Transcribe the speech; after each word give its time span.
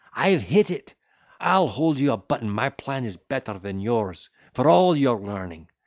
I 0.15 0.29
have 0.31 0.41
hit 0.41 0.71
it—I'll 0.71 1.67
hold 1.67 1.99
you 1.99 2.11
a 2.11 2.17
button 2.17 2.49
my 2.49 2.71
plan 2.71 3.05
is 3.05 3.17
better 3.17 3.59
than 3.59 3.79
yours, 3.79 4.31
for 4.51 4.67
all 4.67 4.95
your 4.95 5.19
learning. 5.19 5.69